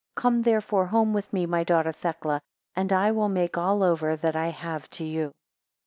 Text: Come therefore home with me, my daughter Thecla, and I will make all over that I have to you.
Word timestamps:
Come 0.15 0.41
therefore 0.41 0.87
home 0.87 1.13
with 1.13 1.31
me, 1.31 1.45
my 1.45 1.63
daughter 1.63 1.91
Thecla, 1.91 2.41
and 2.75 2.91
I 2.91 3.11
will 3.11 3.29
make 3.29 3.55
all 3.55 3.83
over 3.83 4.15
that 4.15 4.35
I 4.35 4.47
have 4.47 4.89
to 4.97 5.03
you. 5.03 5.31